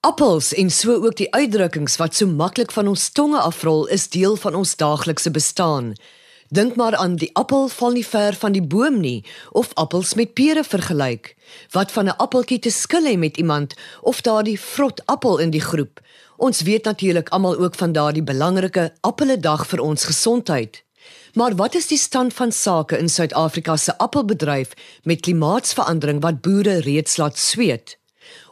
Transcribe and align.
Appels 0.00 0.54
en 0.54 0.70
so 0.70 0.94
ook 1.04 1.16
die 1.16 1.26
uitdrukkings 1.34 1.98
wat 2.00 2.14
so 2.16 2.26
maklik 2.26 2.70
van 2.72 2.86
ons 2.88 3.02
tonge 3.12 3.36
afrol 3.36 3.82
is 3.92 4.06
deel 4.08 4.36
van 4.40 4.54
ons 4.56 4.70
daaglikse 4.80 5.30
bestaan. 5.30 5.90
Dink 6.48 6.78
maar 6.80 6.96
aan 6.96 7.18
die 7.20 7.28
appel 7.36 7.68
val 7.68 7.92
nie 7.92 8.06
ver 8.06 8.38
van 8.40 8.56
die 8.56 8.62
boom 8.64 8.96
nie 9.02 9.26
of 9.52 9.74
appels 9.74 10.14
met 10.16 10.32
pere 10.32 10.64
vergelyk. 10.64 11.34
Wat 11.76 11.92
van 11.92 12.08
'n 12.08 12.16
appeltjie 12.16 12.58
te 12.58 12.70
skil 12.70 13.04
hê 13.04 13.18
met 13.18 13.36
iemand 13.36 13.74
of 14.00 14.20
daardie 14.20 14.60
vrot 14.60 15.02
appel 15.06 15.38
in 15.38 15.50
die 15.50 15.60
groep. 15.60 16.00
Ons 16.36 16.62
weet 16.62 16.84
natuurlik 16.84 17.28
almal 17.28 17.56
ook 17.56 17.74
van 17.74 17.92
daardie 17.92 18.24
belangrike 18.24 18.92
appeledag 19.00 19.66
vir 19.66 19.80
ons 19.80 20.04
gesondheid. 20.04 20.82
Maar 21.34 21.54
wat 21.54 21.74
is 21.74 21.86
die 21.86 21.98
stand 21.98 22.34
van 22.34 22.52
sake 22.52 22.98
in 22.98 23.08
Suid-Afrika 23.08 23.76
se 23.76 23.98
appelbedryf 23.98 24.70
met 25.02 25.20
klimaatsverandering 25.20 26.20
wat 26.20 26.40
boere 26.40 26.80
reeds 26.80 27.16
laat 27.16 27.38
sweet? 27.38 27.99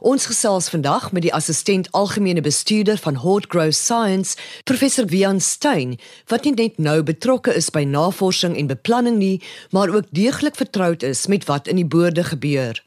Ons 0.01 0.27
gesels 0.27 0.69
vandag 0.69 1.13
met 1.13 1.23
die 1.23 1.35
assistent 1.35 1.89
algemene 1.93 2.41
bestuurder 2.41 2.99
van 2.99 3.15
Hort 3.15 3.47
Growth 3.49 3.75
Science, 3.75 4.37
professor 4.65 5.07
Wian 5.07 5.41
Stein, 5.41 5.99
wat 6.27 6.45
nie 6.45 6.55
net 6.55 6.79
nou 6.79 7.03
betrokke 7.03 7.55
is 7.55 7.71
by 7.71 7.85
navorsing 7.85 8.57
en 8.57 8.71
beplanning 8.71 9.19
nie, 9.19 9.43
maar 9.71 9.89
ook 9.89 10.11
deeglik 10.11 10.57
vertroud 10.57 11.03
is 11.03 11.27
met 11.27 11.45
wat 11.45 11.69
in 11.69 11.77
die 11.77 11.87
boorde 11.87 12.25
gebeur. 12.25 12.83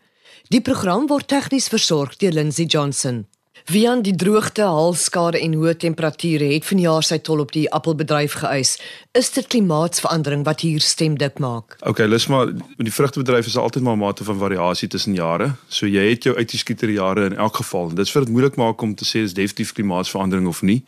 Die 0.51 0.61
program 0.61 1.07
word 1.07 1.27
tegnies 1.31 1.69
versorg 1.71 2.17
deur 2.19 2.33
Lindsey 2.35 2.65
Johnson. 2.65 3.25
Wian 3.69 4.01
die 4.01 4.15
droogte, 4.15 4.63
halskade 4.65 5.37
en 5.37 5.53
hoë 5.53 5.75
temperature 5.77 6.47
het 6.49 6.65
vanjaar 6.65 7.05
sy 7.05 7.19
tol 7.21 7.43
op 7.43 7.51
die 7.53 7.67
appelbedryf 7.69 8.39
geëis. 8.41 8.73
Is 9.17 9.29
dit 9.35 9.47
klimaatsverandering 9.53 10.45
wat 10.47 10.63
hier 10.65 10.81
stem 10.81 11.17
dik 11.19 11.37
maak? 11.43 11.77
Okay, 11.85 12.07
lus 12.09 12.25
maar 12.31 12.49
die 12.81 12.93
vrugtebedryf 12.93 13.51
is 13.51 13.57
altyd 13.57 13.83
maar 13.83 13.95
'n 13.95 14.01
mate 14.01 14.23
van 14.23 14.37
variasie 14.37 14.87
tussen 14.87 15.13
jare. 15.13 15.53
So 15.67 15.85
jy 15.85 16.09
het 16.09 16.23
jou 16.23 16.35
uitgeskieter 16.35 16.89
jare 16.89 17.25
in 17.25 17.37
elk 17.37 17.55
geval. 17.55 17.89
Dit 17.89 18.05
is 18.05 18.11
vir 18.11 18.25
dit 18.25 18.33
moeilik 18.33 18.55
maak 18.55 18.81
om 18.81 18.95
te 18.95 19.05
sê 19.05 19.21
is 19.23 19.33
definitief 19.33 19.73
klimaatsverandering 19.73 20.47
of 20.47 20.61
nie. 20.61 20.83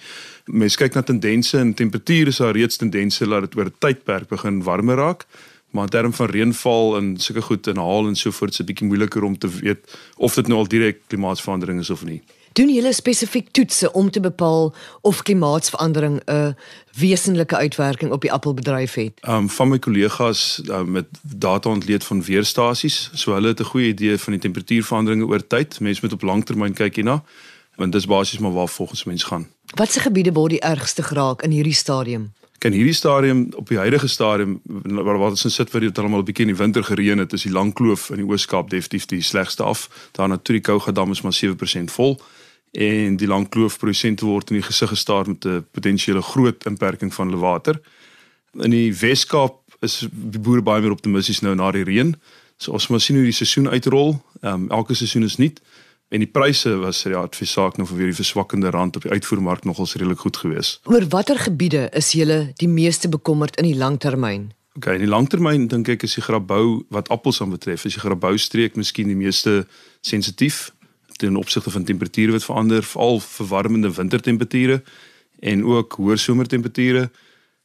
Mens 0.46 0.76
kyk 0.76 0.94
na 0.94 1.02
tendense 1.02 1.58
en 1.58 1.74
temperature 1.74 2.28
is 2.28 2.38
daar 2.38 2.56
reeds 2.56 2.78
tendense 2.78 3.26
dat 3.26 3.42
dit 3.42 3.56
oor 3.56 3.66
'n 3.66 3.76
tydperk 3.80 4.28
begin 4.28 4.64
warmer 4.64 4.96
raak. 4.96 5.26
Maar 5.72 5.84
in 5.84 5.90
terme 5.90 6.14
van 6.14 6.30
reënval 6.30 6.98
en 6.98 7.18
sulke 7.18 7.42
goed 7.42 7.68
en 7.68 7.78
haal 7.78 8.08
en 8.08 8.16
so 8.16 8.32
voort, 8.32 8.52
is 8.52 8.58
dit 8.58 8.66
bietjie 8.66 8.88
moeiliker 8.88 9.24
om 9.24 9.38
te 9.38 9.48
weet 9.48 9.98
of 10.18 10.36
dit 10.36 10.48
nou 10.48 10.60
al 10.60 10.68
direk 10.68 10.98
klimaatsverandering 11.08 11.80
is 11.80 11.90
of 11.90 12.04
nie 12.06 12.22
doen 12.54 12.70
julle 12.74 12.94
spesifiek 12.94 13.52
toetse 13.52 13.92
om 13.92 14.12
te 14.12 14.20
bepaal 14.20 14.74
of 15.02 15.22
klimaatsverandering 15.22 16.22
'n 16.26 16.56
wesenlike 16.98 17.56
uitwerking 17.56 18.12
op 18.12 18.22
die 18.22 18.32
appelbedryf 18.32 18.94
het? 18.94 19.14
Um 19.28 19.50
van 19.50 19.70
my 19.70 19.80
kollegas 19.80 20.62
um, 20.70 20.92
met 20.92 21.06
data 21.22 21.70
ontleed 21.70 22.04
van 22.04 22.24
weerstasies, 22.24 23.10
so 23.14 23.34
hulle 23.34 23.48
het 23.48 23.60
'n 23.60 23.64
goeie 23.64 23.88
idee 23.88 24.18
van 24.18 24.34
die 24.34 24.42
temperatuurveranderinge 24.42 25.26
oor 25.26 25.48
tyd. 25.48 25.80
Mense 25.80 26.00
moet 26.04 26.14
op 26.14 26.22
langtermyn 26.22 26.74
kyk 26.74 26.96
hierna, 26.96 27.24
want 27.76 27.92
dis 27.92 28.06
basies 28.06 28.40
maar 28.40 28.54
waar 28.54 28.70
volgens 28.70 29.04
mens 29.04 29.24
gaan. 29.24 29.48
Watse 29.76 30.00
gebiede 30.00 30.32
word 30.32 30.50
die 30.50 30.60
ergste 30.62 31.04
geraak 31.04 31.42
in 31.42 31.52
hierdie 31.52 31.74
stadium? 31.74 32.34
Kan 32.64 32.72
hierdie 32.72 32.96
stadium 32.96 33.48
op 33.60 33.68
die 33.68 33.78
huidige 33.78 34.08
stadium 34.08 34.62
waar 34.64 35.18
wat 35.20 35.36
ons 35.36 35.56
sit 35.56 35.72
vir 35.74 35.88
dit 35.88 36.00
almal 36.00 36.22
'n 36.24 36.28
bietjie 36.30 36.46
in 36.48 36.54
die 36.54 36.62
winter 36.62 36.84
gereën 36.84 37.20
het, 37.20 37.34
is 37.34 37.44
die 37.44 37.52
lang 37.52 37.74
kloof 37.74 38.10
in 38.10 38.22
die 38.24 38.30
Oos-Kaap 38.30 38.70
definitief 38.70 39.06
die 39.06 39.22
slegste 39.22 39.64
af. 39.64 39.90
Daarna 40.12 40.38
toe 40.38 40.56
die 40.56 40.62
Kouga 40.62 40.92
dam 40.92 41.12
is 41.12 41.22
maar 41.22 41.34
7% 41.34 41.92
vol 41.92 42.22
en 42.72 43.18
die 43.18 43.28
lang 43.28 43.50
kloof 43.50 43.78
produsente 43.78 44.26
word 44.26 44.50
in 44.50 44.56
die 44.56 44.66
gesig 44.66 44.90
gestaar 44.90 45.28
met 45.28 45.46
'n 45.46 45.66
potensiële 45.72 46.22
groot 46.22 46.66
inperking 46.66 47.14
van 47.14 47.28
hulle 47.28 47.42
water. 47.42 47.82
In 48.54 48.72
die 48.72 48.94
Wes-Kaap 48.94 49.60
is 49.82 50.08
die 50.12 50.40
boere 50.40 50.62
baie 50.62 50.82
meer 50.82 50.92
optimisties 50.92 51.42
nou 51.42 51.56
na 51.56 51.72
die 51.72 51.84
reën. 51.84 52.16
So 52.58 52.72
ons 52.72 52.88
moet 52.88 53.02
sien 53.02 53.16
hoe 53.16 53.26
die 53.26 53.32
seisoen 53.32 53.70
uitrol. 53.70 54.22
Ehm 54.42 54.54
um, 54.54 54.70
elke 54.70 54.94
seisoen 54.94 55.24
is 55.24 55.38
nie 55.38 55.54
en 56.14 56.22
die 56.22 56.30
pryse 56.30 56.76
was 56.78 57.02
ja 57.10 57.24
adviesaak 57.26 57.80
nou 57.80 57.88
vir 57.90 57.98
weer 57.98 58.12
die 58.12 58.20
verswakkende 58.20 58.70
rand 58.74 59.00
op 59.00 59.08
die 59.08 59.14
uitvoermark 59.16 59.64
nogals 59.66 59.96
redelik 59.98 60.22
goed 60.22 60.38
geweest. 60.38 60.82
Oor 60.86 61.08
watter 61.10 61.40
gebiede 61.42 61.88
is 61.98 62.12
julle 62.14 62.54
die 62.62 62.70
meeste 62.70 63.10
bekommerd 63.10 63.58
in 63.58 63.66
die 63.72 63.78
langtermyn? 63.78 64.52
OK, 64.78 64.92
in 64.94 65.06
die 65.06 65.10
langtermyn 65.10 65.68
dink 65.70 65.90
ek 65.90 66.06
is 66.06 66.16
die 66.18 66.26
grabou 66.26 66.84
wat 66.94 67.10
appels 67.14 67.42
aan 67.42 67.54
betref, 67.54 67.86
is 67.86 67.98
die 67.98 68.04
grabou 68.04 68.36
streek 68.42 68.78
miskien 68.78 69.10
die 69.10 69.18
meeste 69.18 69.64
sensitief 70.06 70.70
ten 71.22 71.38
opsigte 71.38 71.74
van 71.74 71.86
temperature 71.86 72.34
wat 72.34 72.46
verander, 72.46 72.86
veral 72.86 73.20
verwarmende 73.22 73.92
wintertemperature 73.94 74.82
en 75.40 75.66
ook 75.66 75.98
hoë 76.00 76.18
somertemperature. 76.18 77.10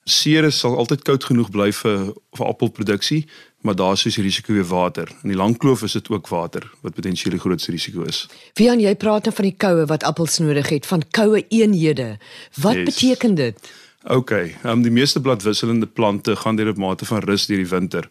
Ceres 0.08 0.60
sal 0.60 0.76
altyd 0.76 1.04
koud 1.04 1.24
genoeg 1.24 1.50
bly 1.52 1.68
vir 1.72 2.12
vir 2.36 2.46
appelproduksie, 2.48 3.22
maar 3.60 3.74
daar 3.74 3.92
is 3.92 4.02
die 4.02 4.22
risiko 4.22 4.52
weer 4.52 4.64
water. 4.64 5.08
In 5.22 5.28
die 5.28 5.36
Langkloof 5.36 5.82
is 5.82 5.92
dit 5.92 6.08
ook 6.08 6.28
water 6.28 6.70
wat 6.80 6.94
potensieel 6.94 7.34
die 7.34 7.40
grootste 7.40 7.70
risiko 7.70 8.02
is. 8.02 8.26
Wie 8.54 8.70
aan 8.70 8.80
jy 8.80 8.94
praat 8.94 9.24
nou 9.24 9.34
van 9.34 9.44
die 9.44 9.56
koue 9.56 9.86
wat 9.90 10.06
appels 10.06 10.38
nodig 10.38 10.68
het, 10.68 10.86
van 10.86 11.02
koue 11.10 11.44
eenhede. 11.48 12.16
Wat 12.54 12.74
yes. 12.74 12.84
beteken 12.84 13.34
dit? 13.34 13.70
OK, 14.06 14.30
um, 14.64 14.82
die 14.82 14.94
meeste 14.94 15.20
bladwisselende 15.20 15.86
plante 15.86 16.36
gaan 16.36 16.56
deur 16.56 16.72
'n 16.72 16.80
mate 16.80 17.04
van 17.04 17.18
rus 17.18 17.46
deur 17.46 17.56
die 17.56 17.68
winter. 17.68 18.10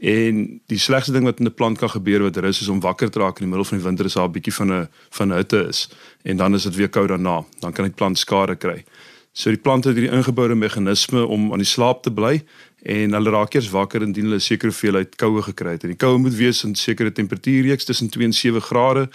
En 0.00 0.60
die 0.66 0.78
slegste 0.78 1.12
ding 1.12 1.24
wat 1.24 1.38
in 1.38 1.46
'n 1.46 1.54
plant 1.54 1.78
kan 1.78 1.90
gebeur 1.90 2.22
wat 2.22 2.36
rus 2.36 2.60
is 2.60 2.68
om 2.68 2.80
wakker 2.80 3.10
te 3.10 3.18
raak 3.18 3.38
in 3.38 3.44
die 3.46 3.54
middel 3.54 3.64
van 3.64 3.78
die 3.78 3.86
winter 3.86 4.04
is 4.04 4.12
daar 4.12 4.28
'n 4.28 4.32
bietjie 4.32 4.54
van 4.54 4.72
'n 4.72 4.88
van 5.10 5.30
hitte 5.30 5.66
is 5.68 5.88
en 6.22 6.36
dan 6.36 6.54
is 6.54 6.62
dit 6.62 6.74
weer 6.74 6.88
koud 6.88 7.08
daarna. 7.08 7.44
Dan 7.60 7.72
kan 7.72 7.84
die 7.84 7.94
plant 7.94 8.18
skade 8.18 8.56
kry. 8.56 8.84
So 9.32 9.50
die 9.50 9.60
plant 9.60 9.84
het 9.84 9.94
hierdie 9.94 10.16
ingeboude 10.16 10.54
meganisme 10.54 11.26
om 11.26 11.52
aan 11.52 11.62
die 11.62 11.66
slaap 11.66 12.02
te 12.02 12.12
bly 12.12 12.42
en 12.82 13.12
hulle 13.12 13.30
raak 13.30 13.54
eers 13.54 13.70
wakker 13.70 14.02
indien 14.02 14.24
hulle 14.24 14.38
sekere 14.40 14.70
hoeveelheid 14.70 15.16
koue 15.20 15.42
gekry 15.42 15.76
het. 15.76 15.82
En 15.84 15.92
die 15.92 16.00
koue 16.00 16.18
moet 16.18 16.34
wees 16.34 16.64
in 16.64 16.74
sekere 16.74 17.12
temperatuurreeks 17.12 17.84
tussen 17.84 18.08
2 18.08 18.24
en 18.24 18.32
7 18.32 18.60
grade 18.60 19.08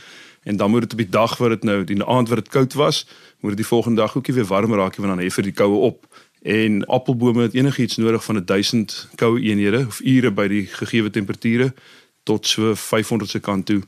en 0.43 0.57
dan 0.57 0.69
moet 0.69 0.81
dit 0.81 0.91
op 0.91 0.97
die 0.97 1.09
dag 1.09 1.37
wat 1.37 1.49
dit 1.49 1.63
nou 1.63 1.83
die 1.83 2.03
aand 2.03 2.29
wat 2.29 2.37
dit 2.43 2.49
koud 2.53 2.73
was, 2.73 3.07
moet 3.39 3.55
dit 3.55 3.63
die 3.63 3.71
volgende 3.71 4.01
dag 4.01 4.15
ookie 4.15 4.33
weer 4.33 4.45
warm 4.45 4.73
raak 4.73 4.95
want 4.95 5.09
dan 5.15 5.23
hef 5.23 5.35
dit 5.35 5.49
die 5.49 5.57
koue 5.57 5.77
op. 5.77 6.05
En 6.41 6.85
appelbome 6.85 7.41
het 7.41 7.53
enigiets 7.53 7.97
nodig 7.97 8.23
van 8.23 8.45
1000 8.45 9.07
koue 9.15 9.41
eenhede 9.41 9.85
of 9.87 9.99
ure 9.99 10.31
by 10.31 10.47
die 10.47 10.65
gegee 10.65 11.09
temperature 11.09 11.73
tot 12.23 12.47
so 12.47 12.75
500 12.75 13.29
se 13.29 13.39
kant 13.39 13.65
toe. 13.65 13.81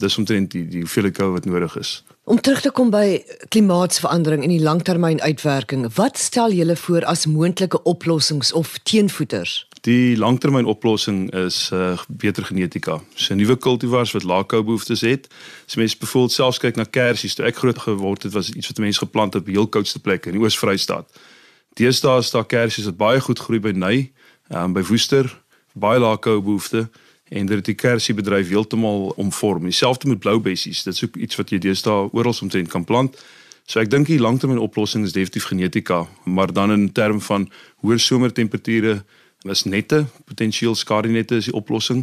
Dis 0.00 0.16
omtrent 0.16 0.52
die 0.54 0.64
die 0.68 0.80
hoeveelheid 0.84 1.16
koue 1.16 1.34
wat 1.34 1.44
nodig 1.44 1.76
is. 1.76 2.00
Om 2.24 2.40
terug 2.40 2.60
te 2.64 2.70
kom 2.70 2.92
by 2.92 3.20
klimaatsverandering 3.52 4.44
en 4.46 4.52
die 4.52 4.62
langtermyn 4.62 5.20
uitwerking, 5.20 5.88
wat 5.96 6.18
stel 6.18 6.52
julle 6.54 6.76
voor 6.76 7.04
as 7.10 7.26
moontlike 7.26 7.82
oplossings 7.82 8.52
of 8.52 8.78
teenvoeters? 8.88 9.66
Die 9.84 10.16
langtermyn 10.16 10.68
oplossing 10.68 11.32
is 11.34 11.70
uh, 11.72 11.98
beter 12.08 12.44
genetika. 12.44 13.00
So 13.14 13.34
nuwe 13.34 13.56
kultivars 13.56 14.12
wat 14.16 14.24
lae 14.28 14.46
koubehoeftes 14.46 15.04
het. 15.04 15.28
As 15.66 15.76
mens 15.80 15.96
byvoorbeeld 15.96 16.36
selfs 16.36 16.62
kyk 16.62 16.76
na 16.76 16.84
kersies, 16.84 17.34
toe 17.34 17.48
ek 17.48 17.60
groot 17.60 17.78
geword 17.88 18.28
het, 18.28 18.32
was 18.36 18.52
dit 18.52 18.60
iets 18.60 18.72
wat 18.72 18.82
mense 18.84 19.04
geplant 19.04 19.34
het 19.34 19.42
op 19.42 19.52
heel 19.52 19.68
koudste 19.68 20.00
plekke 20.00 20.30
in 20.30 20.38
die 20.38 20.44
Oos-Vrystaat. 20.44 21.20
Deesdae 21.80 22.20
is 22.20 22.32
daar 22.32 22.46
kersies 22.46 22.88
wat 22.92 23.00
baie 23.00 23.20
goed 23.20 23.40
groei 23.40 23.60
by 23.60 23.72
Ny, 23.72 23.94
um, 24.52 24.76
by 24.76 24.84
Woester, 24.86 25.28
baie 25.72 25.98
lae 26.02 26.18
koue 26.20 26.42
behoefte 26.44 26.88
en 27.30 27.46
dit 27.46 27.56
het 27.56 27.68
die 27.70 27.78
kersiebedryf 27.78 28.48
heeltemal 28.50 29.12
omvorm. 29.16 29.68
Dieselfde 29.70 30.08
met 30.08 30.18
bloubessies, 30.18 30.82
dit 30.82 30.94
is 30.94 31.04
ook 31.04 31.16
iets 31.16 31.38
wat 31.38 31.52
jy 31.54 31.60
deesdae 31.62 32.08
oral 32.10 32.34
omtrent 32.42 32.68
kan 32.72 32.84
plant. 32.84 33.18
So 33.70 33.78
ek 33.78 33.90
dink 33.92 34.08
die 34.10 34.18
langtermyn 34.18 34.58
oplossing 34.58 35.04
is 35.06 35.14
definitief 35.14 35.46
genetika, 35.52 36.02
maar 36.26 36.50
dan 36.52 36.74
in 36.74 36.88
terme 36.92 37.22
van 37.22 37.46
hoër 37.84 38.02
somertemperature 38.02 39.04
is 39.46 39.64
nette 39.64 40.04
potensieel 40.26 40.74
skadinette 40.74 41.38
is 41.38 41.46
die 41.48 41.54
oplossing. 41.54 42.02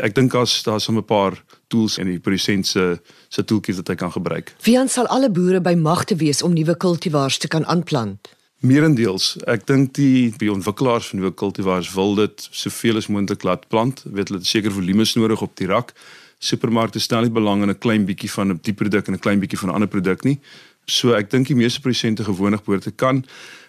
Ek 0.00 0.14
dink 0.16 0.32
as 0.34 0.62
daar 0.64 0.80
is 0.80 0.88
'n 0.88 1.04
paar 1.04 1.36
tools 1.68 1.98
in 1.98 2.06
die 2.06 2.18
produsent 2.18 2.66
se 2.66 3.00
se 3.28 3.44
toolkit 3.44 3.76
wat 3.76 3.88
hy 3.88 3.94
kan 3.94 4.12
gebruik. 4.12 4.54
Wie 4.62 4.78
aan 4.78 4.88
sal 4.88 5.06
alle 5.06 5.30
boere 5.30 5.60
by 5.60 5.74
magte 5.74 6.16
wees 6.16 6.42
om 6.42 6.52
nuwe 6.52 6.76
kultivars 6.76 7.38
te 7.38 7.48
kan 7.48 7.66
aanplant? 7.66 8.28
Meerendeels, 8.64 9.34
ek 9.44 9.66
dink 9.68 9.90
die 9.98 10.30
die 10.40 10.48
ontwikkelaars 10.48 11.10
van 11.10 11.20
nuwe 11.20 11.34
kultivars 11.36 11.90
wil 11.92 12.14
dit 12.16 12.46
soveel 12.48 12.96
as 12.96 13.10
moontlik 13.12 13.42
laat 13.44 13.66
plant. 13.68 14.00
Weet 14.08 14.30
hulle 14.30 14.40
het 14.40 14.48
seker 14.48 14.72
volumes 14.72 15.12
nodig 15.18 15.42
op 15.44 15.52
die 15.60 15.68
rak. 15.68 15.92
Supermarkte 16.40 17.02
stel 17.02 17.26
nie 17.26 17.34
belang 17.34 17.60
in 17.62 17.68
'n 17.68 17.78
klein 17.78 18.06
bietjie 18.08 18.30
van 18.30 18.52
'n 18.52 18.60
die 18.62 18.72
produk 18.72 19.06
en 19.08 19.14
'n 19.14 19.24
klein 19.26 19.40
bietjie 19.40 19.58
van 19.58 19.68
'n 19.68 19.74
ander 19.74 19.88
produk 19.88 20.24
nie. 20.24 20.40
So 20.86 21.12
ek 21.12 21.30
dink 21.30 21.46
die 21.46 21.56
meeste 21.56 21.80
produsente 21.80 22.24
gewoonlik 22.24 22.64
behoort 22.64 22.82
te 22.82 22.90
kan. 22.90 23.16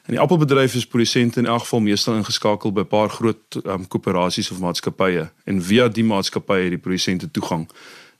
In 0.07 0.13
die 0.13 0.19
appelbedryf 0.19 0.75
is 0.75 0.85
produsente 0.85 1.39
in 1.39 1.45
elk 1.45 1.61
geval 1.61 1.79
meestal 1.79 2.15
ingeskakel 2.15 2.71
by 2.71 2.81
'n 2.81 2.87
paar 2.87 3.09
groot 3.09 3.65
um, 3.65 3.87
koöperasies 3.87 4.51
of 4.51 4.59
maatskappye 4.59 5.29
en 5.43 5.61
via 5.61 5.89
die 5.89 6.03
maatskappye 6.03 6.61
het 6.61 6.69
die 6.69 6.83
produsente 6.87 7.31
toegang. 7.31 7.67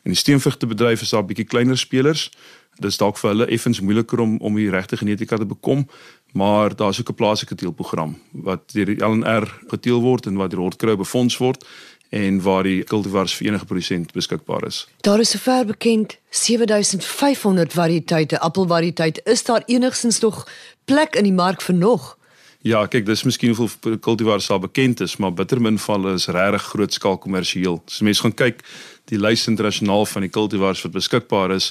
In 0.06 0.12
die 0.14 0.20
steenvrugtebedryf 0.20 1.02
is 1.02 1.10
daar 1.10 1.24
'n 1.24 1.26
bietjie 1.26 1.46
kleiner 1.46 1.78
spelers. 1.78 2.30
Dit 2.76 2.92
is 2.92 2.98
dalk 2.98 3.18
vir 3.18 3.30
hulle 3.30 3.46
effens 3.46 3.80
moeiliker 3.82 4.20
om 4.20 4.38
om 4.38 4.56
die 4.56 4.70
regte 4.70 4.98
genetika 4.98 5.38
te 5.38 5.46
bekom, 5.46 5.88
maar 6.34 6.76
daar's 6.76 7.00
ook 7.00 7.10
'n 7.10 7.16
plaaslike 7.16 7.56
teelprogram 7.56 8.18
wat 8.32 8.72
deur 8.74 8.86
die 8.86 9.04
LNR 9.06 9.62
geteel 9.68 10.02
word 10.02 10.26
en 10.26 10.36
wat 10.36 10.50
deur 10.50 10.60
Hortkrou 10.60 10.96
befonds 10.96 11.38
word 11.38 11.66
en 12.10 12.42
waar 12.42 12.64
die 12.64 12.84
kultivars 12.84 13.36
vir 13.36 13.48
enige 13.48 13.66
produsent 13.66 14.12
beskikbaar 14.12 14.66
is. 14.66 14.88
Daar 15.02 15.20
is 15.20 15.30
sover 15.30 15.66
bekend 15.66 16.18
7500 16.30 17.74
variëteite 17.74 18.40
appelvariëteit. 18.40 19.22
Is 19.24 19.44
daar 19.44 19.64
enigsins 19.66 20.20
nog 20.20 20.48
plek 20.86 21.16
in 21.16 21.24
die 21.24 21.34
mark 21.34 21.62
vir 21.62 21.76
nog? 21.76 22.18
Ja, 22.66 22.80
kyk, 22.90 23.04
dis 23.06 23.22
miskien 23.28 23.52
hoeveel 23.54 24.00
kultivars 24.02 24.48
sal 24.50 24.58
bekend 24.58 25.04
is, 25.06 25.20
maar 25.22 25.36
bittermin 25.38 25.76
van 25.78 26.08
is 26.10 26.26
regtig 26.34 26.64
groot 26.72 26.96
skaal 26.96 27.20
kommersieel. 27.22 27.76
As 27.86 28.00
mense 28.02 28.24
gaan 28.26 28.34
kyk, 28.34 28.64
die 29.12 29.20
lys 29.22 29.44
internasionaal 29.52 30.08
van 30.10 30.26
die 30.26 30.32
kultivars 30.34 30.82
wat 30.82 30.96
beskikbaar 30.96 31.54
is, 31.54 31.68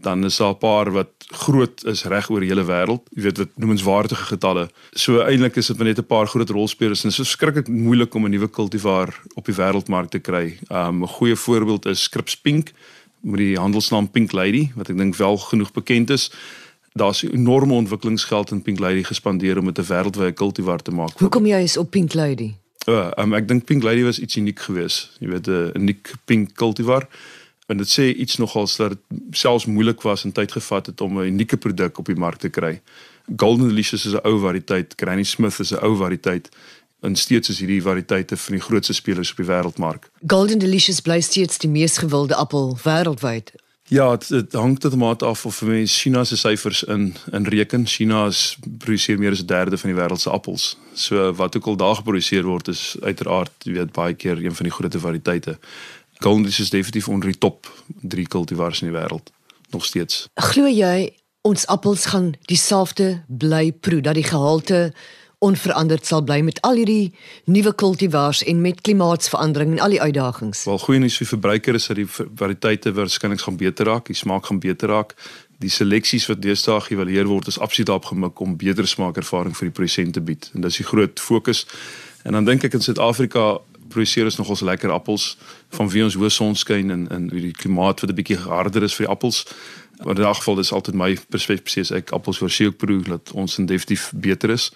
dan 0.00 0.24
is 0.24 0.38
daar 0.40 0.54
'n 0.54 0.58
paar 0.58 0.90
wat 0.92 1.10
groot 1.44 1.84
is 1.84 2.04
reg 2.04 2.30
oor 2.30 2.40
die 2.40 2.48
hele 2.48 2.64
wêreld. 2.64 3.04
Jy 3.12 3.22
weet 3.22 3.38
wat 3.38 3.58
noemenswaardige 3.58 4.24
getalle. 4.24 4.70
So 4.92 5.20
eintlik 5.20 5.56
is 5.56 5.66
dit 5.66 5.78
net 5.78 5.98
'n 5.98 6.06
paar 6.06 6.26
groot 6.26 6.50
rolspelers 6.50 7.04
en 7.04 7.10
dit 7.10 7.18
is 7.18 7.28
verskriklik 7.28 7.68
moeilik 7.68 8.14
om 8.14 8.24
'n 8.24 8.30
nuwe 8.30 8.48
kultivar 8.48 9.14
op 9.34 9.44
die 9.44 9.54
wêreldmark 9.54 10.08
te 10.08 10.18
kry. 10.18 10.56
Um 10.70 11.02
'n 11.02 11.08
goeie 11.08 11.36
voorbeeld 11.36 11.86
is 11.86 12.02
Scripps 12.02 12.36
Pink 12.36 12.72
met 13.20 13.38
die 13.38 13.58
handelsnaam 13.58 14.10
Pink 14.10 14.32
Lady 14.32 14.70
wat 14.74 14.88
ek 14.88 14.96
dink 14.96 15.16
wel 15.16 15.36
genoeg 15.36 15.72
bekend 15.72 16.10
is. 16.10 16.30
Daar's 16.98 17.22
enorme 17.22 17.74
ontwikkelingsgeld 17.74 18.50
in 18.50 18.62
Pink 18.62 18.78
Lady 18.78 19.02
gespandeer 19.02 19.58
om 19.58 19.64
dit 19.70 19.78
'n 19.78 19.88
wêreldwye 19.92 20.32
kultivar 20.32 20.82
te 20.82 20.90
maak. 20.90 21.18
Hoekom 21.18 21.46
jy 21.46 21.60
is 21.62 21.76
op 21.76 21.90
Pink 21.90 22.14
Lady? 22.14 22.54
Uh, 22.88 23.10
um, 23.16 23.34
ek 23.34 23.48
dink 23.48 23.64
Pink 23.64 23.82
Lady 23.82 24.02
was 24.02 24.18
iets 24.18 24.36
uniek 24.36 24.58
geweest. 24.58 25.16
Jy 25.20 25.28
weet 25.28 25.46
'n 25.46 25.70
uniek 25.74 26.12
pink 26.24 26.54
cultivar 26.54 27.08
en 27.66 27.76
dit 27.76 27.88
sê 27.88 28.16
iets 28.16 28.36
nogals 28.36 28.76
dat 28.76 28.88
dit 28.90 29.18
selfs 29.30 29.66
moeilik 29.66 30.02
was 30.02 30.24
en 30.24 30.32
tyd 30.32 30.52
gevat 30.52 30.86
het 30.86 31.00
om 31.00 31.18
'n 31.18 31.26
unieke 31.26 31.56
produk 31.56 31.98
op 31.98 32.06
die 32.06 32.16
mark 32.16 32.38
te 32.38 32.48
kry. 32.48 32.80
Golden 33.36 33.68
Delicious 33.68 34.06
is 34.06 34.12
'n 34.12 34.26
ou 34.26 34.40
variëteit, 34.40 34.92
Granny 34.96 35.22
Smith 35.22 35.58
is 35.58 35.72
'n 35.72 35.84
ou 35.84 35.96
variëteit 35.96 36.48
en 37.00 37.16
steeds 37.16 37.48
is 37.48 37.58
hierdie 37.58 37.82
variëteite 37.82 38.36
van 38.36 38.54
die 38.54 38.62
grootste 38.62 38.92
spelers 38.92 39.30
op 39.30 39.36
die 39.36 39.46
wêreldmark. 39.46 40.10
Golden 40.26 40.58
Delicious 40.58 41.00
bly 41.00 41.20
steeds 41.20 41.58
die 41.58 41.70
mees 41.70 41.98
gewilde 41.98 42.34
appel 42.34 42.78
wêreldwyd. 42.82 43.52
Ja, 43.88 44.16
dit 44.28 44.52
hang 44.52 44.78
tot 44.78 44.92
'n 44.92 44.98
mate 44.98 45.24
af 45.24 45.46
of 45.46 45.62
mens 45.62 46.00
China 46.00 46.24
se 46.24 46.36
syfers 46.36 46.82
in 46.82 47.14
in 47.30 47.46
reken. 47.46 47.86
China 47.86 48.26
is 48.26 48.58
produseer 48.78 49.18
meer 49.18 49.30
as 49.30 49.40
'n 49.40 49.46
derde 49.46 49.78
van 49.78 49.90
die 49.90 50.00
wêreld 50.00 50.20
se 50.20 50.30
appels. 50.30 50.76
So 50.92 51.32
wat 51.32 51.56
ook 51.56 51.66
al 51.66 51.76
daar 51.76 51.94
geproduseer 51.94 52.44
word 52.44 52.68
is 52.68 52.96
uiteraard, 53.00 53.50
jy 53.58 53.72
weet, 53.72 53.92
baie 53.92 54.14
keer 54.14 54.44
een 54.44 54.54
van 54.54 54.64
die 54.64 54.74
grootste 54.74 54.98
variëteite. 54.98 55.58
Golden 56.18 56.46
is 56.46 56.70
definitief 56.70 57.08
onder 57.08 57.28
die 57.28 57.38
top 57.38 57.84
3 58.00 58.26
kultivars 58.26 58.82
in 58.82 58.92
die 58.92 59.00
wêreld 59.00 59.32
nog 59.70 59.84
steeds. 59.84 60.28
Glo 60.34 60.66
jy 60.66 61.12
ons 61.40 61.66
appels 61.66 62.06
gaan 62.06 62.34
dieselfde 62.40 63.22
bly 63.26 63.72
proe 63.72 64.00
dat 64.00 64.14
die 64.14 64.24
gehalte 64.24 64.92
onveranderd 65.38 66.06
sal 66.06 66.22
bly 66.26 66.40
met 66.42 66.58
al 66.66 66.80
hierdie 66.80 67.12
nuwe 67.46 67.72
kultivars 67.78 68.42
en 68.42 68.60
met 68.60 68.80
klimaatsverandering 68.80 69.76
en 69.76 69.82
al 69.84 69.94
die 69.94 70.00
uitdagings? 70.02 70.64
Wel 70.66 70.78
goeie 70.82 71.00
nuus 71.00 71.18
vir 71.20 71.30
verbruikers 71.30 71.82
is 71.82 71.86
dat 71.86 72.00
die 72.00 72.08
variëteite 72.10 72.92
waarskynlik 72.96 73.44
gaan 73.46 73.56
beter 73.60 73.86
raak, 73.86 74.10
die 74.10 74.18
smaak 74.18 74.50
gaan 74.50 74.58
beter 74.58 74.90
raak. 74.90 75.14
Die 75.62 75.70
seleksies 75.70 76.26
wat 76.30 76.42
deesdae 76.42 76.80
geëvalueer 76.88 77.30
word 77.30 77.46
is 77.50 77.58
absoluut 77.58 77.94
opgemik 77.94 78.40
om 78.40 78.56
beter 78.58 78.86
smaakervaring 78.86 79.54
vir 79.56 79.70
die 79.70 79.74
produsente 79.74 80.18
te 80.18 80.24
bied 80.26 80.50
en 80.54 80.66
dis 80.66 80.82
die 80.82 80.86
groot 80.86 81.20
fokus. 81.20 81.66
En 82.26 82.34
dan 82.34 82.44
dink 82.44 82.66
ek 82.66 82.74
in 82.74 82.82
Suid-Afrika 82.82 83.56
produseer 83.88 84.26
ons 84.28 84.36
nogals 84.36 84.60
lekker 84.66 84.90
appels 84.92 85.36
van 85.78 85.88
wie 85.88 86.02
ons 86.04 86.18
hoë 86.18 86.30
sonskyn 86.34 86.90
en 86.94 87.06
en 87.14 87.30
wie 87.32 87.46
die 87.46 87.54
klimaat 87.56 88.02
wat 88.02 88.10
'n 88.10 88.18
bietjie 88.18 88.42
harder 88.42 88.82
is 88.82 88.94
vir 88.94 89.06
die 89.06 89.12
appels. 89.14 89.46
Maar 90.04 90.18
in 90.18 90.24
elk 90.24 90.36
geval 90.42 90.54
dis 90.54 90.72
altyd 90.72 90.94
my 90.94 91.16
perspektief 91.28 91.78
as 91.78 91.90
ek 91.90 92.10
appels 92.10 92.38
voor 92.38 92.50
seek 92.50 92.76
proe 92.76 93.02
dat 93.02 93.32
ons 93.32 93.56
definitief 93.56 94.12
beter 94.14 94.50
is. 94.50 94.70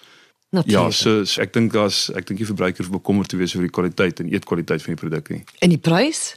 Natuurlijk. 0.52 0.92
Ja, 0.92 0.96
so, 0.96 1.24
so 1.24 1.40
ek 1.40 1.54
dink 1.56 1.74
as 1.80 2.06
ek 2.12 2.26
dink 2.28 2.42
die 2.42 2.48
verbruiker 2.48 2.88
bekommerd 2.92 3.32
te 3.32 3.38
wees 3.40 3.54
oor 3.56 3.64
die 3.64 3.72
kwaliteit 3.72 4.20
en 4.20 4.28
eetkwaliteit 4.28 4.84
van 4.84 4.94
die 4.94 5.00
produk 5.00 5.30
nie. 5.32 5.42
En 5.64 5.72
die 5.72 5.80
prys? 5.80 6.34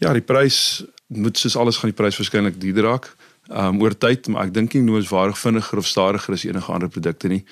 Ja, 0.00 0.14
die 0.16 0.24
prys 0.24 0.84
moet 1.12 1.40
soos 1.40 1.56
alles 1.56 1.80
gaan 1.80 1.92
die 1.92 1.98
prys 1.98 2.16
waarskynlik 2.16 2.56
duurder 2.60 2.88
raak. 2.88 3.10
Um 3.48 3.82
oor 3.84 3.96
tyd, 3.96 4.28
maar 4.32 4.48
ek 4.48 4.54
dink 4.56 4.76
nie 4.76 4.84
noodwaardig 4.84 5.38
vinniger 5.40 5.80
of 5.80 5.88
stadiger 5.88 6.36
as 6.36 6.44
enige 6.48 6.72
ander 6.72 6.88
produkte 6.92 7.28
nie 7.32 7.44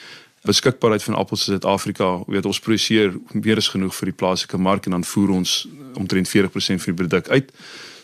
beskikbaarheid 0.46 1.02
van 1.02 1.14
appels 1.14 1.46
in 1.46 1.56
Suid-Afrika, 1.56 2.22
weet 2.26 2.46
ons 2.46 2.60
produseer 2.62 3.14
meer 3.32 3.60
as 3.60 3.68
genoeg 3.72 3.94
vir 3.98 4.12
die 4.12 4.16
plaaslike 4.20 4.60
mark 4.62 4.86
en 4.86 4.96
dan 4.98 5.04
voer 5.04 5.32
ons 5.40 5.56
omtrent 5.98 6.30
40% 6.30 6.84
van 6.84 6.92
die 6.92 6.98
produk 7.02 7.28
uit. 7.28 7.52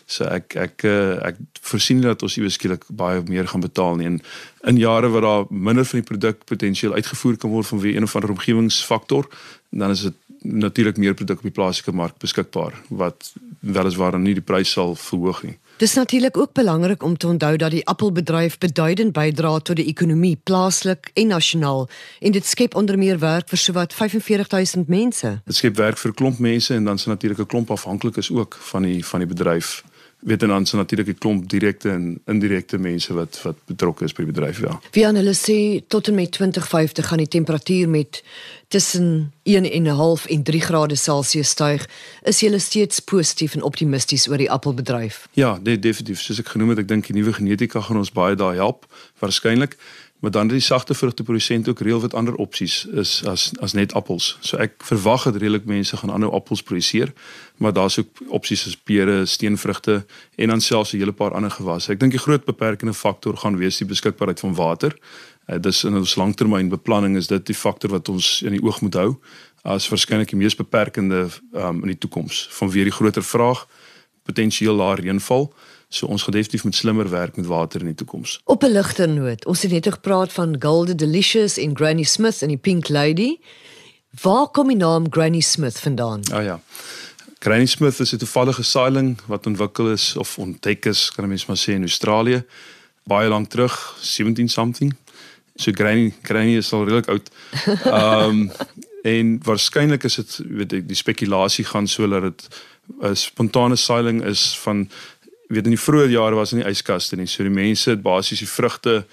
So 0.05 0.25
ek 0.25 0.55
ek 0.55 0.83
eh, 0.83 1.19
ek 1.29 1.39
voorsien 1.61 2.01
dat 2.01 2.23
ons 2.23 2.37
iewes 2.37 2.57
skielik 2.59 2.83
baie 2.89 3.21
meer 3.27 3.47
gaan 3.47 3.63
betaal 3.63 3.95
nie 3.95 4.09
en 4.09 4.19
in 4.67 4.77
jare 4.77 5.09
wat 5.13 5.23
daar 5.23 5.45
minder 5.49 5.85
van 5.85 5.99
die 5.99 6.07
produk 6.07 6.45
potensieel 6.45 6.93
uitgevoer 6.93 7.37
kan 7.37 7.51
word 7.51 7.67
vanweë 7.67 7.95
een 7.95 8.03
of 8.07 8.15
ander 8.15 8.31
omgewingsfaktor, 8.35 9.27
dan 9.69 9.91
is 9.91 10.01
dit 10.07 10.15
natuurlik 10.43 10.97
meer 10.97 11.13
produk 11.13 11.37
op 11.37 11.47
die 11.47 11.55
plaaslike 11.55 11.91
mark 11.95 12.17
beskikbaar 12.19 12.75
wat 12.89 13.33
weliswaar 13.59 14.19
nie 14.19 14.35
die 14.35 14.43
prys 14.43 14.71
sal 14.75 14.95
verhoog 14.95 15.43
nie. 15.43 15.57
Dis 15.81 15.93
natuurlik 15.93 16.37
ook 16.37 16.53
belangrik 16.53 17.03
om 17.03 17.17
te 17.17 17.27
onthou 17.27 17.55
dat 17.57 17.71
die 17.71 17.85
appelbedryf 17.87 18.57
beduidend 18.57 19.13
bydra 19.13 19.57
tot 19.59 19.79
die 19.79 19.87
ekonomie 19.89 20.35
plaaslik 20.43 21.09
en 21.13 21.27
nasionaal 21.27 21.87
en 22.19 22.31
dit 22.31 22.45
skep 22.45 22.75
onder 22.75 22.97
meer 22.97 23.19
werk 23.19 23.49
vir 23.49 23.57
sowat 23.57 23.93
45000 23.93 24.87
mense. 24.87 25.39
Dit 25.45 25.55
skep 25.55 25.75
werk 25.75 25.97
vir 25.97 26.11
'n 26.11 26.15
klomp 26.15 26.39
mense 26.39 26.73
en 26.73 26.83
dan 26.83 26.95
is 26.95 27.05
natuurlik 27.05 27.39
'n 27.39 27.45
klomp 27.45 27.71
afhanklikes 27.71 28.31
ook 28.31 28.57
van 28.59 28.83
die 28.83 29.05
van 29.05 29.19
die 29.19 29.27
bedryf 29.27 29.83
weet 30.23 30.43
en 30.43 30.47
dan 30.47 30.65
so 30.65 30.77
natuurlik 30.77 31.07
'n 31.07 31.17
klomp 31.17 31.49
direkte 31.49 31.89
en 31.89 32.21
indirekte 32.25 32.77
mense 32.77 33.13
wat 33.13 33.41
wat 33.43 33.57
betrokke 33.65 34.03
is 34.03 34.13
by 34.13 34.23
die 34.23 34.31
bedryf 34.31 34.59
ja. 34.59 34.79
Wie 34.91 35.07
aan 35.07 35.15
hulle 35.15 35.35
sê 35.35 35.87
tot 35.87 36.07
en 36.07 36.15
met 36.15 36.31
2050 36.31 37.07
gaan 37.07 37.17
die 37.17 37.27
temperatuur 37.27 37.89
met 37.89 38.23
tussen 38.67 39.33
1.5 39.43 40.25
en 40.25 40.43
3 40.43 40.61
grade 40.61 40.95
Celsius 40.95 41.49
styg. 41.49 41.89
Is 42.21 42.39
jy 42.39 42.57
steeds 42.57 42.99
positief 42.99 43.53
en 43.53 43.61
optimisties 43.61 44.27
oor 44.29 44.37
die 44.41 44.51
appelbedryf? 44.51 45.27
Ja, 45.37 45.59
nee, 45.63 45.79
definitief. 45.79 46.21
Soos 46.21 46.39
ek 46.39 46.47
genoem 46.55 46.69
het, 46.73 46.81
ek 46.81 46.87
dink 46.87 47.05
die 47.05 47.15
nuwe 47.15 47.33
genetika 47.33 47.81
gaan 47.81 48.01
ons 48.01 48.11
baie 48.11 48.35
daai 48.35 48.55
help 48.55 48.87
waarskynlik. 49.21 49.77
Maar 50.23 50.31
dan 50.31 50.47
die 50.47 50.59
sagte 50.59 50.93
vrugte 50.93 51.23
produsent 51.23 51.67
ook 51.67 51.79
reël 51.79 51.99
wat 52.01 52.13
ander 52.13 52.35
opsies 52.35 52.85
is 52.85 53.25
as 53.27 53.51
as 53.59 53.73
net 53.73 53.93
appels. 53.93 54.37
So 54.39 54.55
ek 54.57 54.77
verwag 54.87 55.25
dat 55.27 55.35
redelik 55.35 55.65
mense 55.67 55.97
gaan 55.99 56.11
aanhou 56.15 56.31
appels 56.31 56.63
produseer, 56.63 57.11
maar 57.57 57.73
daar's 57.73 57.99
ook 57.99 58.21
opsies 58.27 58.63
soos 58.63 58.77
pere, 58.77 59.25
steenvrugte 59.25 60.05
en 60.35 60.47
dan 60.47 60.61
selfs 60.61 60.93
'n 60.93 60.97
hele 60.97 61.11
paar 61.11 61.33
ander 61.33 61.51
gewasse. 61.51 61.91
Ek 61.91 61.99
dink 61.99 62.11
die 62.11 62.23
groot 62.23 62.45
beperkende 62.45 62.93
faktor 62.93 63.37
gaan 63.37 63.57
wees 63.57 63.77
die 63.77 63.87
beskikbaarheid 63.87 64.39
van 64.39 64.55
water. 64.55 64.95
Uh, 65.47 65.59
dis 65.59 65.83
in 65.83 65.95
ons 65.95 66.15
langtermynbeplanning 66.15 67.17
is 67.17 67.27
dit 67.27 67.45
die 67.45 67.55
faktor 67.55 67.89
wat 67.89 68.09
ons 68.09 68.41
in 68.41 68.51
die 68.51 68.63
oog 68.63 68.81
moet 68.81 68.93
hou 68.93 69.19
as 69.61 69.89
waarskynlik 69.89 70.29
die 70.29 70.39
mees 70.39 70.55
beperkende 70.55 71.27
um, 71.51 71.81
in 71.83 71.87
die 71.87 71.97
toekoms 71.97 72.47
vanweer 72.51 72.83
die 72.83 72.95
groter 72.95 73.23
vraag, 73.23 73.67
potensieel 74.23 74.75
laer 74.75 74.99
reënval. 74.99 75.53
So 75.93 76.09
ons 76.09 76.23
gaan 76.25 76.33
definitief 76.33 76.63
met 76.63 76.75
slimmer 76.75 77.09
werk 77.09 77.35
met 77.35 77.45
water 77.45 77.79
in 77.79 77.91
die 77.91 77.95
toekoms. 77.95 78.39
Op 78.43 78.63
'n 78.63 78.71
ligter 78.71 79.09
noot, 79.09 79.45
ons 79.45 79.61
het 79.61 79.71
net 79.71 79.87
gepraat 79.91 80.33
van 80.33 80.55
Golden 80.59 80.97
Delicious 80.97 81.57
en 81.57 81.75
Granny 81.75 82.03
Smith 82.03 82.41
en 82.41 82.47
die 82.47 82.57
Pink 82.57 82.89
Lady. 82.89 83.37
Waar 84.21 84.47
kom 84.47 84.67
die 84.67 84.77
naam 84.77 85.05
Granny 85.09 85.39
Smith 85.39 85.79
vandaan? 85.79 86.21
Ah 86.31 86.37
oh 86.37 86.43
ja. 86.43 86.59
Granny 87.39 87.65
Smith 87.65 87.99
is 87.99 88.13
'n 88.13 88.17
toevallige 88.17 88.63
saailing 88.63 89.19
wat 89.25 89.45
ontwikkel 89.45 89.91
is 89.91 90.15
of 90.17 90.37
ontdek 90.37 90.85
is, 90.85 91.11
kan 91.11 91.27
mens 91.27 91.45
maar 91.45 91.57
sê 91.57 91.73
in 91.73 91.81
Australië 91.81 92.45
baie 93.03 93.29
lank 93.29 93.49
terug, 93.49 93.97
17 93.99 94.49
something. 94.49 94.95
So 95.55 95.71
Granny 95.71 96.13
Granny 96.21 96.55
is 96.57 96.73
al 96.73 96.83
redelik 96.83 97.07
oud. 97.07 97.29
Ehm 97.83 98.29
um, 98.29 98.51
en 99.03 99.39
waarskynlik 99.43 100.03
is 100.03 100.15
dit 100.15 100.39
weet 100.47 100.73
ek 100.73 100.85
die 100.87 100.95
spekulasie 100.95 101.65
gaan 101.67 101.87
so 101.87 102.07
dat 102.07 102.21
dit 102.21 102.47
'n 103.01 103.15
spontane 103.15 103.75
saailing 103.75 104.23
is 104.23 104.57
van 104.59 104.89
weet 105.47 105.63
in 105.63 105.75
die 105.75 105.79
vroeë 105.79 106.09
jare 106.09 106.35
was 106.35 106.51
in 106.51 106.61
die 106.61 106.69
yskaste 106.69 107.15
nie. 107.15 107.27
So 107.27 107.43
die 107.43 107.53
mense 107.53 107.89
het 107.89 108.01
basies 108.01 108.39
die 108.39 108.49
vrugte 108.49 109.05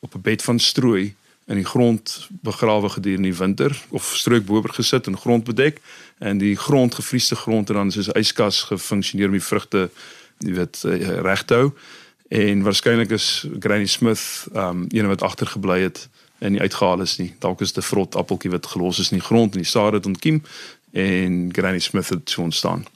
op 0.00 0.14
'n 0.14 0.22
bed 0.22 0.42
van 0.42 0.58
strooi 0.58 1.14
in 1.46 1.54
die 1.54 1.64
grond 1.64 2.28
begrawe 2.42 2.88
gedurende 2.88 3.28
die 3.28 3.38
winter 3.38 3.84
of 3.88 4.04
strook 4.16 4.44
boor 4.44 4.68
gesit 4.68 5.06
en 5.06 5.18
grond 5.18 5.44
bedek 5.44 5.80
en 6.18 6.38
die 6.38 6.56
grond 6.56 6.94
gefriesde 6.94 7.36
grond 7.36 7.70
en 7.70 7.74
dan 7.74 7.90
soos 7.90 8.08
'n 8.08 8.18
yskas 8.18 8.62
gefunksioneer 8.62 9.26
om 9.26 9.38
die 9.38 9.48
vrugte 9.50 9.90
jy 10.38 10.52
weet 10.54 10.84
eh, 10.84 11.20
reg 11.22 11.44
te 11.44 11.54
hou. 11.54 11.72
En 12.28 12.62
waarskynlik 12.62 13.10
is 13.10 13.46
Granny 13.60 13.86
Smith 13.86 14.46
um 14.54 14.86
een 14.88 15.06
wat 15.06 15.22
agtergebly 15.22 15.80
het 15.80 16.08
en 16.38 16.52
nie 16.52 16.60
uitgehaal 16.60 17.00
is 17.00 17.16
nie. 17.16 17.34
Dalk 17.38 17.60
is 17.60 17.72
dit 17.72 17.84
'n 17.84 17.86
vrot 17.86 18.16
appeltjie 18.16 18.50
wat 18.50 18.66
gelos 18.66 18.98
is 18.98 19.10
in 19.10 19.18
die 19.18 19.26
grond 19.26 19.54
en 19.54 19.62
die 19.62 19.70
saad 19.70 19.92
het 19.92 20.06
ontkiem 20.06 20.42
en 20.92 21.48
Granny 21.52 21.78
Smith 21.78 22.08
het 22.08 22.30
so 22.30 22.42
ontstaan. 22.42 22.86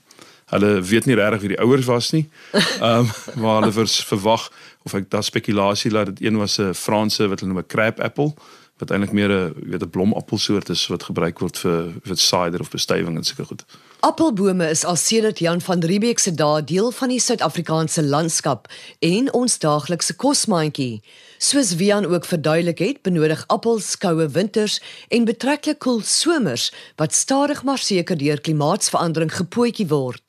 Hulle 0.51 0.81
weet 0.83 1.07
nie 1.07 1.15
regtig 1.15 1.41
wie 1.41 1.53
die 1.55 1.61
ouers 1.61 1.87
was 1.87 2.11
nie. 2.11 2.29
Ehm 2.81 3.07
um, 3.07 3.11
maar 3.43 3.61
hulle 3.61 3.73
vers 3.73 4.05
verwag 4.05 4.51
of 4.83 4.95
ek 4.95 5.11
daar 5.11 5.25
spekulasie 5.25 5.91
laat 5.91 6.15
dit 6.15 6.27
een 6.27 6.37
was 6.37 6.59
'n 6.59 6.75
Franse 6.75 7.29
wat 7.29 7.41
hulle 7.41 7.53
noem 7.53 7.63
'n 7.63 7.73
crab 7.75 8.01
apple 8.01 8.35
wat 8.81 8.91
eintlik 8.91 9.13
meer 9.13 9.31
'n 9.31 9.55
weet 9.71 9.83
'n 9.83 9.91
blomappelsoort 9.91 10.69
is 10.69 10.87
wat 10.87 11.03
gebruik 11.03 11.39
word 11.39 11.59
vir 11.59 11.93
vir 12.03 12.17
cider 12.17 12.61
of 12.61 12.71
bestuiving 12.71 13.17
en 13.17 13.25
sulke 13.25 13.45
goed. 13.45 13.65
Appelbome 14.01 14.69
is 14.71 14.85
al 14.85 14.97
sedert 14.97 15.39
Jan 15.39 15.61
van 15.61 15.81
Riebeeck 15.81 16.19
se 16.19 16.35
dae 16.35 16.65
deel 16.65 16.91
van 16.91 17.09
die 17.09 17.21
Suid-Afrikaanse 17.21 18.03
landskap 18.03 18.69
en 18.99 19.33
ons 19.33 19.59
daaglikse 19.59 20.15
kosmandjie. 20.15 21.03
Soos 21.39 21.75
Wian 21.75 22.07
ook 22.07 22.25
verduidelik 22.25 22.79
het, 22.79 23.03
benodig 23.03 23.45
appels 23.47 23.99
koue 23.99 24.29
winters 24.29 24.81
en 25.09 25.25
betreklik 25.25 25.79
koel 25.79 26.01
somers 26.03 26.73
wat 26.97 27.15
stadig 27.15 27.63
maar 27.63 27.79
seker 27.79 28.17
deur 28.17 28.41
klimaatsverandering 28.41 29.37
gepootjie 29.37 29.87
word. 29.87 30.23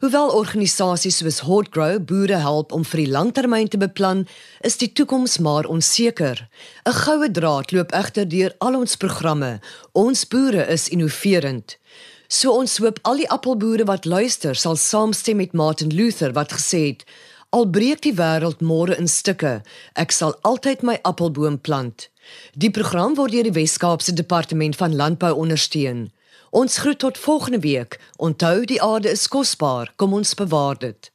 Hoewel 0.00 0.30
organisasies 0.32 1.18
soos 1.20 1.42
Hotgrow 1.44 1.98
boere 2.08 2.38
help 2.40 2.70
om 2.72 2.86
vir 2.88 3.02
die 3.02 3.10
langtermyn 3.12 3.66
te 3.68 3.76
beplan, 3.76 4.22
is 4.64 4.78
die 4.80 4.88
toekoms 4.96 5.34
maar 5.44 5.66
onseker. 5.68 6.38
'n 6.88 6.96
Goue 7.02 7.28
draad 7.28 7.72
loop 7.72 7.92
egter 7.92 8.24
deur 8.24 8.54
al 8.64 8.78
ons 8.78 8.96
programme. 8.96 9.60
Ons 9.92 10.24
boere 10.24 10.64
is 10.72 10.88
innoverend. 10.88 11.76
So 12.28 12.52
ons 12.52 12.78
hoop 12.78 12.98
al 13.02 13.20
die 13.20 13.28
appelboere 13.28 13.84
wat 13.84 14.08
luister 14.08 14.54
sal 14.56 14.76
saamstem 14.76 15.36
met 15.36 15.52
Martin 15.52 15.92
Luther 15.92 16.32
wat 16.32 16.52
gesê 16.52 16.80
het: 16.86 17.04
Al 17.50 17.66
breek 17.66 18.00
die 18.00 18.14
wêreld 18.14 18.60
môre 18.62 18.96
in 18.96 19.08
stukke, 19.08 19.60
ek 19.94 20.12
sal 20.12 20.32
altyd 20.40 20.82
my 20.82 20.98
appelboom 21.02 21.60
plant. 21.60 22.08
Die 22.54 22.70
program 22.70 23.14
word 23.14 23.32
deur 23.32 23.42
die 23.42 23.58
Wes-Kaapse 23.60 24.14
Departement 24.14 24.76
van 24.76 24.96
Landbou 24.96 25.34
ondersteun. 25.34 26.08
Ons 26.50 26.78
groet 26.78 26.98
tot 26.98 27.18
volgende 27.18 27.58
week. 27.58 28.00
Onthou 28.16 28.64
die 28.64 28.82
aarde 28.82 29.10
is 29.10 29.28
kosbaar. 29.28 29.92
Kom 29.96 30.12
ons 30.12 30.34
bewaar 30.34 30.78
dit. 30.78 31.12